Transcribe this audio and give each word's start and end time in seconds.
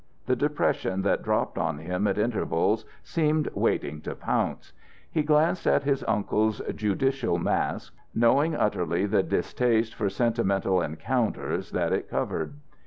The 0.25 0.35
depression 0.35 1.03
that 1.03 1.21
dropped 1.21 1.59
on 1.59 1.77
him 1.77 2.07
at 2.07 2.17
intervals 2.17 2.85
seemed 3.03 3.49
waiting 3.53 4.01
to 4.01 4.15
pounce. 4.15 4.73
He 5.11 5.21
glanced 5.21 5.67
at 5.67 5.83
his 5.83 6.03
uncle's 6.07 6.59
judicial 6.73 7.37
mask, 7.37 7.93
knowing 8.15 8.55
utterly 8.55 9.05
the 9.05 9.21
distaste 9.21 9.93
for 9.93 10.09
sentimental 10.09 10.81
encounters 10.81 11.69
that 11.73 11.93
it 11.93 12.09
covered. 12.09 12.55